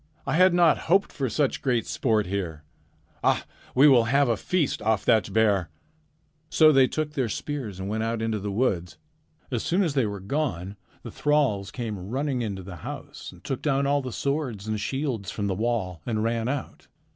I 0.25 0.33
had 0.33 0.51
not 0.55 0.79
hoped 0.89 1.11
for 1.11 1.29
such 1.29 1.61
great 1.61 1.85
sport 1.85 2.25
here. 2.25 2.63
Ah, 3.23 3.45
we 3.75 3.87
will 3.87 4.05
have 4.05 4.29
a 4.29 4.35
feast 4.35 4.81
off 4.81 5.05
that 5.05 5.31
bear!' 5.31 5.69
"So 6.49 6.71
they 6.71 6.87
took 6.87 7.13
their 7.13 7.29
spears 7.29 7.79
and 7.79 7.87
went 7.87 8.01
out 8.01 8.19
into 8.19 8.39
the 8.39 8.49
woods. 8.51 8.97
As 9.51 9.61
soon 9.61 9.83
as 9.83 9.93
they 9.93 10.07
were 10.07 10.19
gone, 10.19 10.75
the 11.03 11.11
thralls 11.11 11.69
came 11.69 12.09
running 12.09 12.41
into 12.41 12.63
the 12.63 12.77
house 12.77 13.31
and 13.31 13.43
took 13.43 13.61
down 13.61 13.85
all 13.85 14.01
the 14.01 14.11
swords 14.11 14.67
and 14.67 14.79
shields 14.81 15.29
from 15.29 15.45
the 15.45 15.53
wall 15.53 16.01
and 16.07 16.23
ran 16.23 16.47
out. 16.47 16.87